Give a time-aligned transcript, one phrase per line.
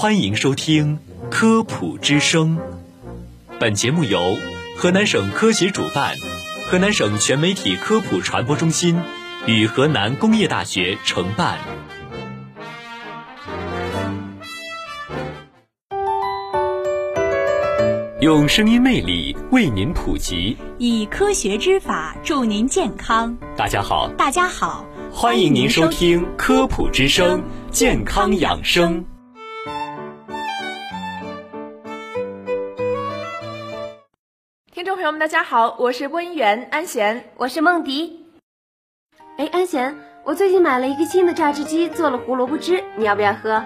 [0.00, 2.56] 欢迎收听《科普之声》。
[3.58, 4.34] 本节目由
[4.74, 6.16] 河南省科协主办，
[6.66, 8.98] 河南省全媒体科普传播中心
[9.44, 11.58] 与河南工业大学承办。
[18.22, 23.36] 用声音魅力为您普及，以科学之法助您健康。
[23.54, 29.04] 大家好，大家好，欢迎您收听《科普之声》健康养生。
[34.80, 38.24] 听众朋友们，大家好，我是播音员安贤，我是梦迪。
[39.36, 39.94] 哎，安贤，
[40.24, 43.62] 我最近买了一个新的榨汁机，做了胡萝卜汁，你要不要喝？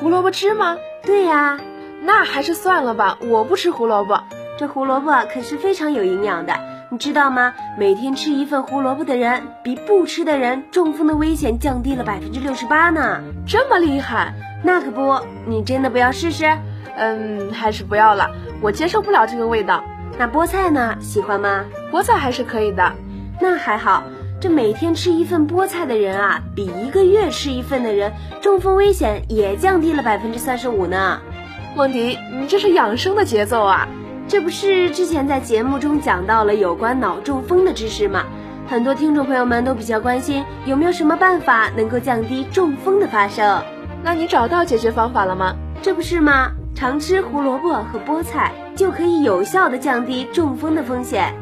[0.00, 0.78] 胡萝卜汁吗？
[1.02, 1.60] 对呀，
[2.00, 4.18] 那还是算了吧，我不吃胡萝卜。
[4.58, 6.58] 这胡萝卜可是非常有营养的，
[6.90, 7.52] 你知道吗？
[7.78, 13.22] 每天吃一份胡萝卜的人，比不吃的人中风的危险降低了百分之六十八呢。
[13.46, 14.32] 这么厉害？
[14.64, 16.46] 那可不，你真的不要试试？
[16.96, 18.30] 嗯，还是不要了，
[18.62, 19.84] 我接受不了这个味道。
[20.18, 20.96] 那菠菜呢？
[21.00, 21.64] 喜欢吗？
[21.90, 22.92] 菠菜还是可以的。
[23.40, 24.04] 那还好，
[24.40, 31.20] 这每天吃一份菠菜的人啊，比一个月吃一份的人中风危险也降低了百分之三十五呢。
[31.74, 33.88] 梦迪，你这是养生的节奏啊！
[34.28, 38.24] 这不是之前在节目中讲到了有关脑中风的知识吗？
[38.68, 43.60] 很多听众朋友们都比较关心，有没有什么办法能够降低中风的发生？
[44.02, 45.56] 那你找到解决方法了吗？
[45.82, 46.52] 这不是吗？
[46.74, 51.34] 常吃胡萝卜和菠菜就可以有效的降低中风的风险。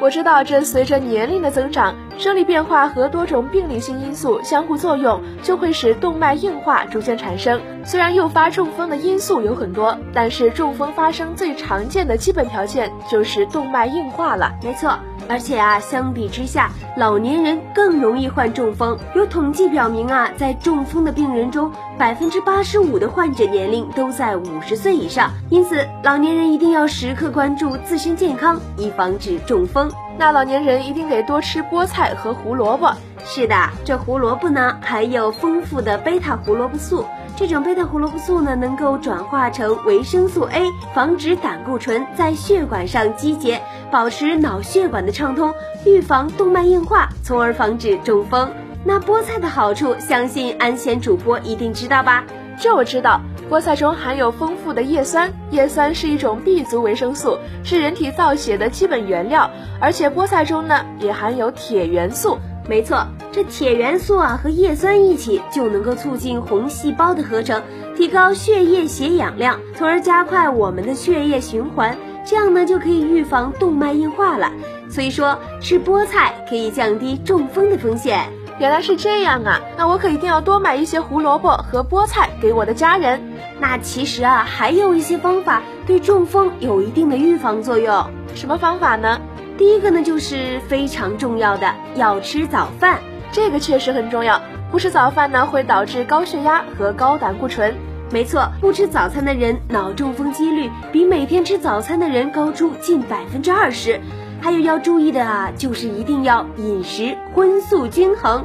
[0.00, 7.58] 我知道，这随着年龄的增长，生理变化和多种病理性因素相互作用，就会使动脉硬化逐渐产生。
[7.82, 14.52] 虽然诱发中风的因素有很多，但是中风发生最常见的基本条件就是动脉硬化了。
[14.62, 14.98] 没错。
[15.30, 18.98] 而且啊，相比之下，老年人更容易患中风。
[19.14, 25.30] 有统计表明啊，在中风的病人中，百分之八十五的患者年龄都在五十岁以上。
[25.48, 29.90] 因此，老年人一定要时刻关注自身健康，以防止中风。
[30.20, 32.92] 那老年人一定得多吃菠菜和胡萝卜。
[33.24, 37.06] 是的，这胡萝卜呢，含有丰富的贝塔胡萝卜素。
[37.36, 45.54] 这种贝塔胡萝卜素呢，能够转化成维生素 A，防止胆固醇在血管上积结，保持脑血管的畅通，
[45.86, 48.50] 预防动脉硬化，从而防止中风。
[48.84, 52.24] 那菠菜的好处，相信安贤主播一定知道吧？
[52.60, 59.50] 这我知道，菠菜中含有丰富的叶酸，叶酸是一种 B 族维生素，是人体造血的基本原料，
[59.80, 62.36] 而且菠菜中呢也含有铁元素。
[62.68, 67.62] 没错，这铁元素啊和叶酸一起就能够促进红细胞的合成，
[67.96, 74.52] 提高血液血氧量，从而加快我们的血液循环，这样呢就可以预防动脉硬化了。
[74.90, 78.28] 所以说吃菠菜可以降低中风的风险。
[78.60, 83.18] 原来是这样啊，那我可一定要多买一些胡萝卜和菠菜给我的家人。
[83.58, 88.04] 那其实啊还有一些方法对中风有一定的预防作用。
[88.34, 89.18] 什么方法呢？
[89.56, 92.98] 第一个呢，就是非常重要的，要吃早饭，
[93.32, 94.38] 这个确实很重要。
[94.70, 97.74] 不吃早饭呢，会导致高血压和高胆固醇。
[98.12, 103.98] 没错，不吃早餐的人，脑中风几率比每天吃早餐的人高出近百分之二十。
[104.40, 108.44] 还有要注意的啊，就是一定要饮食荤素均衡。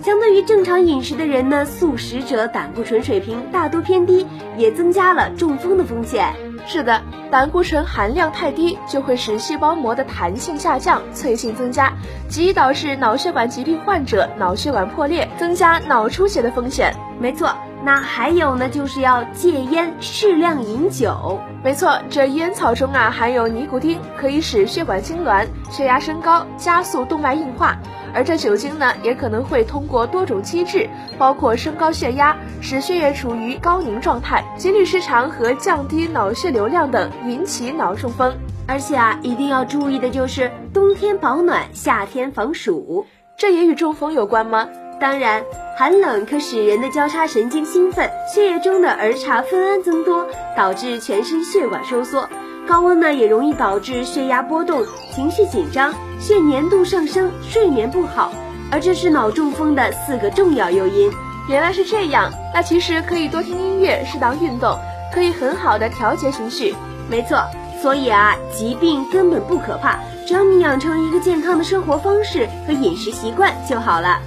[0.00, 4.26] 相对于正常饮食的人呢，素食者胆固醇水平大多偏低，
[4.56, 6.32] 也增加了中风的风险。
[6.66, 11.92] 是的，胆固醇含量太低，就会使细胞膜的弹性下降，脆性增加，
[12.28, 16.92] 极易导致脑血管疾病患者脑血管破裂，增加脑出血的风险。
[17.20, 17.52] 没错，
[17.84, 21.40] 那还有呢，就是要戒烟，适量饮酒。
[21.64, 27.76] 没错，这烟草中啊含有尼古丁，可以使血管痉挛、血压升高，加速动脉硬化。
[28.14, 30.88] 而这酒精呢，也可能会通过多种机制，
[31.18, 38.32] 包括升高血压、使血液处于高凝状态、心律失常和降低脑血流量等，引起脑中风。
[38.68, 43.06] 而且啊，一定要注意的就是冬天保暖，夏天防暑。
[43.36, 44.68] 这也与中风有关吗？
[45.02, 45.44] 当然，
[45.76, 50.24] 寒冷可使人的交叉神经兴奋，血液中的儿茶酚胺增多，
[50.56, 52.28] 导致全身血管收缩。
[52.68, 58.30] 高温呢，也容易导致血压波动、情绪紧张、血粘度上升、睡眠不好，
[58.70, 61.10] 而这是脑中风的四个重要诱因。
[61.48, 64.78] 原来是这样，那其实可以多听音乐，适当运动，
[65.12, 66.76] 可以很好的调节情绪。
[67.10, 67.42] 没错，
[67.82, 74.20] 所以啊，疾病根本不可怕，只要你养成一个健康的生活方式和饮食习惯就好了。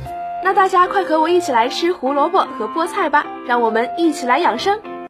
[0.46, 4.80] 那大家快和我一起来吃胡萝卜和菠菜吧，让我们一起来养生。